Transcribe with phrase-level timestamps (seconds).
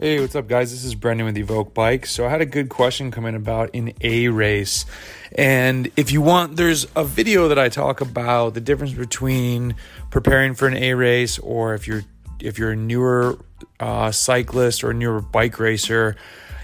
[0.00, 0.70] Hey, what's up, guys?
[0.70, 2.06] This is Brendan with Evoke Bike.
[2.06, 4.86] So, I had a good question come in about an A race.
[5.32, 9.74] And if you want, there's a video that I talk about the difference between
[10.10, 12.04] preparing for an A race or if you're
[12.38, 13.40] if you're a newer
[13.80, 16.14] uh, cyclist or a newer bike racer,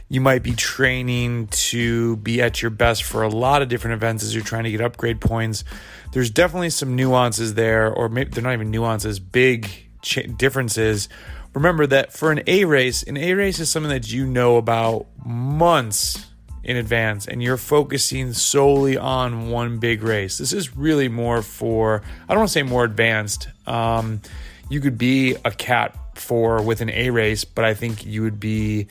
[0.09, 4.23] you might be training to be at your best for a lot of different events
[4.23, 5.65] as you're trying to get upgrade points.
[6.13, 9.69] There's definitely some nuances there, or maybe they're not even nuances, big
[10.03, 11.09] ch- differences
[11.55, 15.07] remember that for an A race, an A race is something that you know about
[15.25, 16.27] months
[16.65, 20.39] in advance and you're focusing solely on one big race.
[20.39, 23.49] This is really more for, I don't want to say more advanced.
[23.67, 24.21] Um,
[24.69, 28.41] you could be a cat 4 with an A race, but I think you would
[28.41, 28.89] be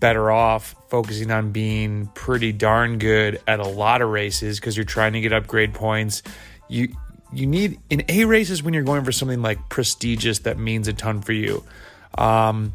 [0.00, 4.84] better off focusing on being pretty darn good at a lot of races because you're
[4.84, 6.22] trying to get upgrade points.
[6.68, 6.94] You
[7.30, 10.92] you need in A races when you're going for something like prestigious that means a
[10.92, 11.64] ton for you.
[12.16, 12.72] Um,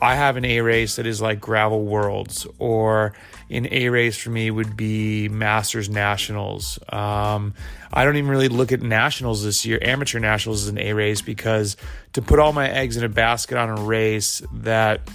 [0.00, 3.12] I have an A race that is like Gravel Worlds, or
[3.48, 6.78] an A race for me would be Masters Nationals.
[6.88, 7.54] Um,
[7.92, 11.22] I don't even really look at Nationals this year, amateur Nationals is an A race,
[11.22, 11.76] because
[12.14, 15.08] to put all my eggs in a basket on a race that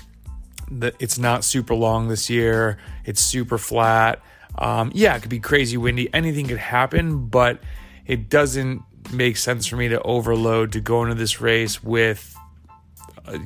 [0.71, 4.21] that it's not super long this year, it's super flat.
[4.57, 7.59] Um, yeah, it could be crazy windy, anything could happen, but
[8.05, 12.35] it doesn't make sense for me to overload to go into this race with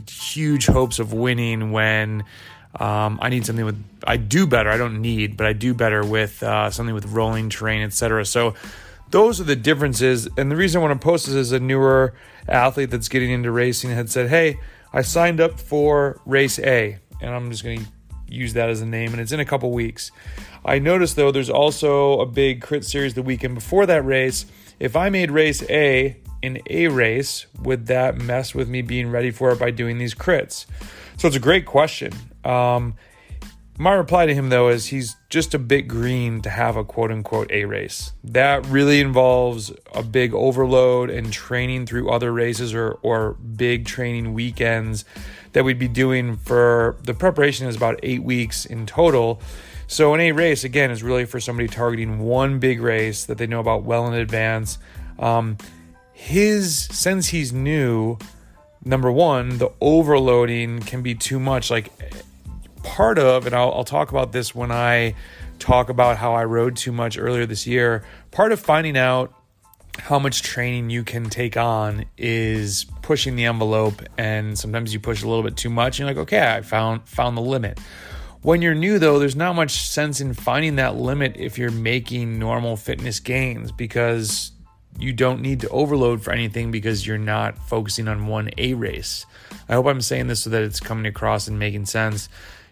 [0.10, 2.24] huge hopes of winning when
[2.80, 4.70] um, I need something with I do better.
[4.70, 8.26] I don't need, but I do better with uh, something with rolling terrain, etc.
[8.26, 8.56] So
[9.09, 10.28] those are the differences.
[10.38, 12.14] And the reason I want to post this is a newer
[12.48, 14.58] athlete that's getting into racing had said, "Hey,
[14.94, 17.86] I signed up for race A, and I'm just going to
[18.28, 20.12] use that as a name, and it's in a couple weeks."
[20.64, 24.46] I noticed though there's also a big crit series the weekend before that race.
[24.80, 29.31] If I made race A in a race, would that mess with me being ready
[29.31, 30.66] for it by doing these crits?
[31.17, 32.14] So it's a great question.
[32.44, 32.96] Um,
[33.78, 37.12] my reply to him though is he's just a bit green to have a quote
[37.12, 38.12] unquote A race.
[38.24, 44.34] That really involves a big overload and training through other races or, or big training
[44.34, 45.03] weekends
[45.53, 49.41] that we'd be doing for the preparation is about eight weeks in total.
[49.88, 53.47] So an A race again is really for somebody targeting one big race that they
[53.47, 54.78] know about well in advance.
[55.18, 55.58] Um,
[56.22, 58.16] his since he's new
[58.86, 61.72] number one the overloading can be too much.
[61.72, 61.92] Like
[62.84, 65.16] part of and I'll, I'll, talk about this when i
[65.59, 69.32] talk about how i rode too much earlier this year part of finding out
[70.00, 75.22] how much training you can take on is pushing the envelope and sometimes you push
[75.22, 77.80] a little bit too much and you're like okay i found found the limit.
[78.42, 82.40] When you're new though there's not much sense in finding that limit if you're making
[82.40, 84.52] normal fitness gains because
[85.00, 89.25] you don't need to overload for anything because you're not focusing on one A race.
[89.68, 92.29] I hope I'm saying this so that it's coming across and making sense.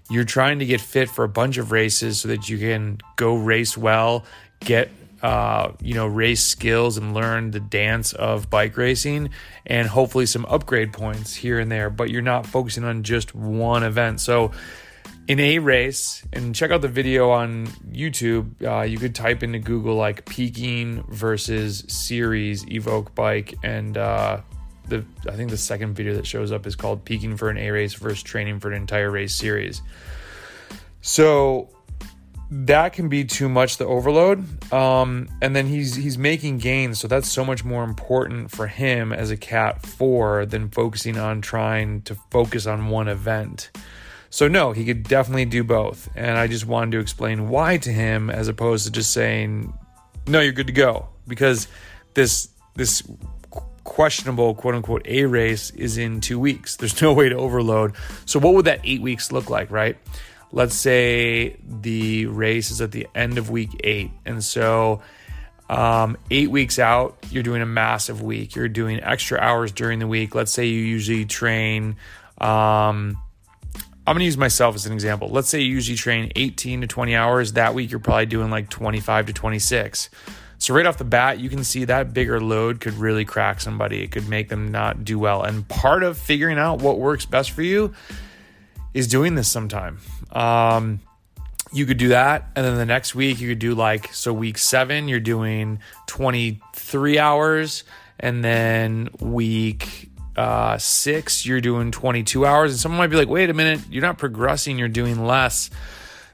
[0.09, 3.35] You're trying to get fit for a bunch of races so that you can go
[3.35, 4.25] race well,
[4.59, 4.89] get
[5.21, 9.29] uh, you know, race skills and learn the dance of bike racing
[9.65, 13.83] and hopefully some upgrade points here and there, but you're not focusing on just one
[13.83, 14.21] event.
[14.21, 14.51] So
[15.29, 18.51] in a race and check out the video on youtube.
[18.65, 24.41] Uh, you could type into google like peaking versus series evoke bike and uh,
[24.87, 27.69] the i think the second video that shows up is called peaking for an a
[27.69, 29.83] race versus training for an entire race series.
[31.01, 31.69] So
[32.51, 34.73] that can be too much the overload.
[34.73, 39.13] Um, and then he's he's making gains so that's so much more important for him
[39.13, 43.69] as a cat 4 than focusing on trying to focus on one event
[44.29, 46.09] so, no, he could definitely do both.
[46.15, 49.73] And I just wanted to explain why to him as opposed to just saying,
[50.27, 51.09] no, you're good to go.
[51.27, 51.67] Because
[52.13, 53.03] this, this
[53.83, 56.75] questionable quote unquote A race is in two weeks.
[56.75, 57.95] There's no way to overload.
[58.25, 59.97] So, what would that eight weeks look like, right?
[60.51, 64.11] Let's say the race is at the end of week eight.
[64.25, 65.01] And so,
[65.69, 68.55] um, eight weeks out, you're doing a massive week.
[68.55, 70.33] You're doing extra hours during the week.
[70.33, 71.95] Let's say you usually train.
[72.39, 73.19] Um,
[74.09, 75.29] I'm going to use myself as an example.
[75.29, 77.53] Let's say you usually train 18 to 20 hours.
[77.53, 80.09] That week, you're probably doing like 25 to 26.
[80.57, 84.01] So, right off the bat, you can see that bigger load could really crack somebody.
[84.01, 85.43] It could make them not do well.
[85.43, 87.93] And part of figuring out what works best for you
[88.95, 89.99] is doing this sometime.
[90.31, 91.01] Um,
[91.71, 92.49] you could do that.
[92.55, 97.19] And then the next week, you could do like, so week seven, you're doing 23
[97.19, 97.83] hours.
[98.19, 100.08] And then week
[100.39, 102.71] uh, six, you're doing 22 hours.
[102.71, 105.69] And someone might be like, wait a minute, you're not progressing, you're doing less.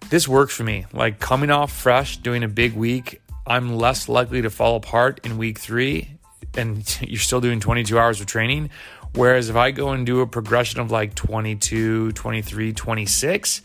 [0.10, 0.86] This works for me.
[0.94, 5.40] Like coming off fresh, doing a big week, I'm less likely to fall apart in
[5.40, 6.18] week three,
[6.56, 8.70] and you're still doing 22 hours of training.
[9.16, 13.62] Whereas if I go and do a progression of like 22, 23, 26,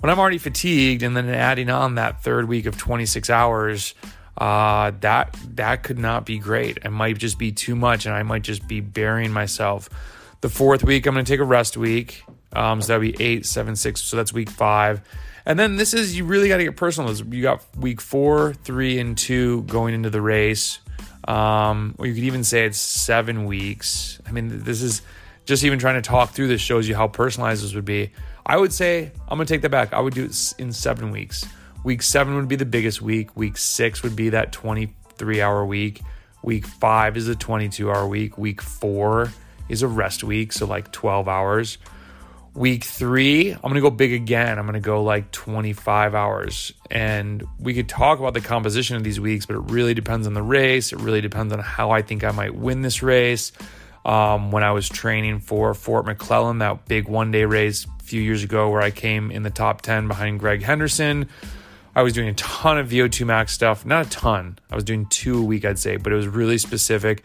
[0.00, 3.94] when I'm already fatigued and then adding on that third week of 26 hours,
[4.38, 6.78] uh, that that could not be great.
[6.84, 9.88] It might just be too much, and I might just be burying myself.
[10.40, 12.24] The fourth week, I'm going to take a rest week.
[12.52, 14.00] Um, so that'll be eight, seven, six.
[14.00, 15.02] So that's week five.
[15.46, 17.14] And then this is you really got to get personal.
[17.14, 20.80] You got week four, three, and two going into the race.
[21.28, 24.20] Um, or you could even say it's seven weeks.
[24.26, 25.02] I mean, this is
[25.44, 28.12] just even trying to talk through this shows you how personalized this would be.
[28.46, 29.92] I would say I'm gonna take that back.
[29.92, 31.44] I would do it in seven weeks.
[31.82, 33.36] Week seven would be the biggest week.
[33.36, 36.02] Week six would be that 23 hour week.
[36.42, 38.36] Week five is a 22 hour week.
[38.36, 39.32] Week four
[39.68, 41.78] is a rest week, so like 12 hours.
[42.52, 44.58] Week three, I'm gonna go big again.
[44.58, 46.72] I'm gonna go like 25 hours.
[46.90, 50.34] And we could talk about the composition of these weeks, but it really depends on
[50.34, 50.92] the race.
[50.92, 53.52] It really depends on how I think I might win this race.
[54.04, 58.20] Um, when I was training for Fort McClellan, that big one day race a few
[58.20, 61.28] years ago, where I came in the top 10 behind Greg Henderson.
[61.94, 64.58] I was doing a ton of VO2 max stuff, not a ton.
[64.70, 67.24] I was doing two a week, I'd say, but it was really specific,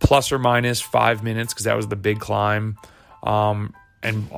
[0.00, 2.78] plus or minus five minutes because that was the big climb.
[3.22, 4.28] Um, and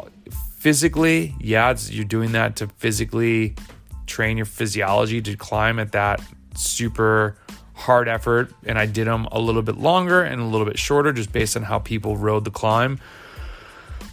[0.58, 3.54] physically, yeah, you're doing that to physically
[4.06, 6.20] train your physiology to climb at that
[6.56, 7.36] super
[7.74, 8.52] hard effort.
[8.66, 11.56] And I did them a little bit longer and a little bit shorter just based
[11.56, 12.98] on how people rode the climb.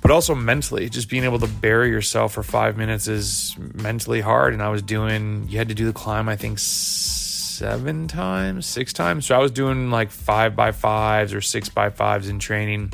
[0.07, 4.54] But also mentally, just being able to bury yourself for five minutes is mentally hard.
[4.54, 8.94] And I was doing, you had to do the climb, I think, seven times, six
[8.94, 9.25] times.
[9.25, 12.94] So I was doing like five by fives or six by fives in training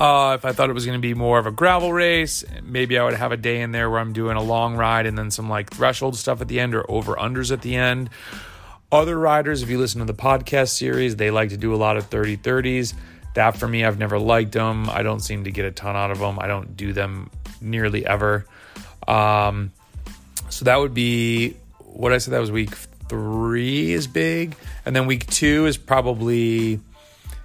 [0.00, 2.98] uh, if I thought it was going to be more of a gravel race, maybe
[2.98, 5.30] I would have a day in there where I'm doing a long ride and then
[5.30, 8.10] some like threshold stuff at the end or over unders at the end.
[8.90, 11.96] Other riders, if you listen to the podcast series, they like to do a lot
[11.96, 12.94] of 30 30s.
[13.34, 14.88] That for me, I've never liked them.
[14.88, 16.38] I don't seem to get a ton out of them.
[16.40, 18.46] I don't do them nearly ever.
[19.06, 19.72] Um,
[20.48, 22.32] so that would be what I said.
[22.32, 22.74] That was week
[23.08, 26.80] three is big, and then week two is probably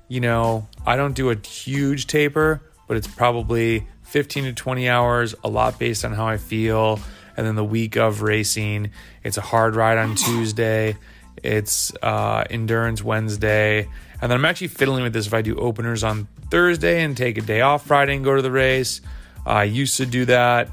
[0.09, 5.35] you know, I don't do a huge taper, but it's probably 15 to 20 hours,
[5.43, 6.99] a lot based on how I feel.
[7.37, 8.89] And then the week of racing,
[9.23, 10.97] it's a hard ride on Tuesday,
[11.41, 13.87] it's uh, endurance Wednesday.
[14.21, 17.37] And then I'm actually fiddling with this if I do openers on Thursday and take
[17.37, 19.01] a day off Friday and go to the race.
[19.45, 20.69] I used to do that.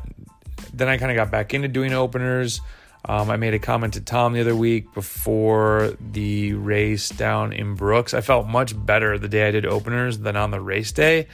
[0.72, 2.60] Then I kind of got back into doing openers.
[3.08, 7.76] Um, I made a comment to Tom the other week before the race down in
[7.76, 8.14] Brooks.
[8.14, 11.28] I felt much better the day I did openers than on the race day,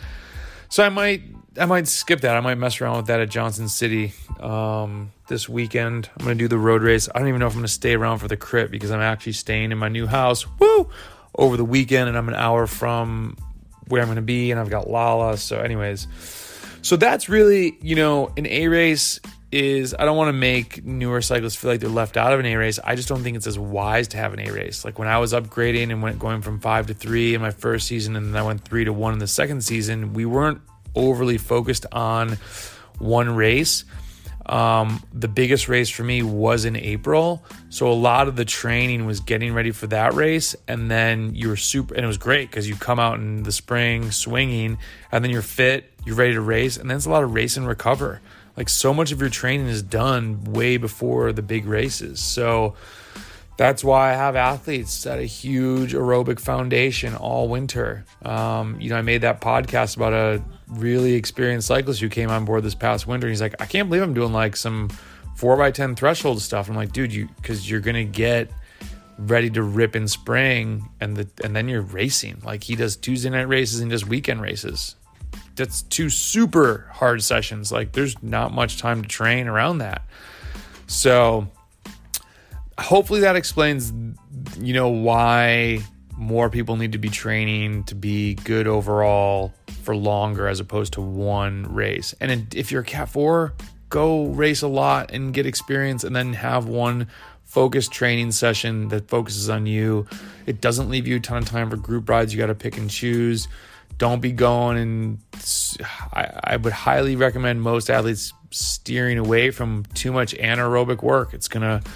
[0.68, 1.22] so I might
[1.58, 2.36] I might skip that.
[2.36, 6.10] I might mess around with that at Johnson City um, this weekend.
[6.18, 7.08] I'm gonna do the road race.
[7.14, 9.32] I don't even know if I'm gonna stay around for the crit because I'm actually
[9.32, 10.46] staying in my new house.
[10.58, 10.90] Woo!
[11.34, 13.36] Over the weekend, and I'm an hour from
[13.88, 15.36] where I'm gonna be, and I've got Lala.
[15.38, 16.06] So, anyways,
[16.82, 19.20] so that's really you know an A race
[19.52, 22.46] is I don't want to make newer cyclists feel like they're left out of an
[22.46, 22.78] A race.
[22.82, 24.84] I just don't think it's as wise to have an A race.
[24.84, 27.86] Like when I was upgrading and went going from five to three in my first
[27.86, 30.62] season, and then I went three to one in the second season, we weren't
[30.94, 32.38] overly focused on
[32.98, 33.84] one race.
[34.46, 37.42] Um, the biggest race for me was in April.
[37.68, 40.56] So a lot of the training was getting ready for that race.
[40.66, 43.52] And then you were super, and it was great because you come out in the
[43.52, 44.78] spring swinging,
[45.10, 46.76] and then you're fit, you're ready to race.
[46.76, 48.20] And then it's a lot of race and recover
[48.56, 52.20] like so much of your training is done way before the big races.
[52.20, 52.74] So
[53.56, 58.04] that's why I have athletes at a huge aerobic foundation all winter.
[58.24, 62.44] Um, you know, I made that podcast about a really experienced cyclist who came on
[62.44, 63.28] board this past winter.
[63.28, 64.88] He's like, I can't believe I'm doing like some
[65.36, 66.68] four by ten threshold stuff.
[66.68, 68.50] I'm like, dude, you because you're gonna get
[69.18, 72.40] ready to rip in spring and the and then you're racing.
[72.44, 74.96] Like he does Tuesday night races and does weekend races
[75.56, 77.72] that's two super hard sessions.
[77.72, 80.02] Like there's not much time to train around that.
[80.86, 81.48] So
[82.82, 83.92] hopefully that explains
[84.60, 85.80] you know why
[86.16, 91.00] more people need to be training to be good overall for longer as opposed to
[91.00, 92.14] one race.
[92.20, 93.52] And if you're a cat 4,
[93.88, 97.08] go race a lot and get experience and then have one
[97.44, 100.06] focused training session that focuses on you.
[100.46, 102.32] It doesn't leave you a ton of time for group rides.
[102.32, 103.48] You got to pick and choose
[103.98, 105.18] don't be going and
[106.12, 111.34] I, I, would highly recommend most athletes steering away from too much anaerobic work.
[111.34, 111.88] It's going to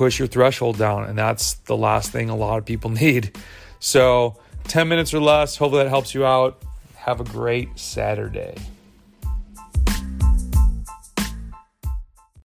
[0.00, 3.36] push your threshold down, and that's the last thing a lot of people need.
[3.80, 5.58] So, 10 minutes or less.
[5.58, 6.62] Hopefully, that helps you out.
[6.94, 8.54] Have a great Saturday.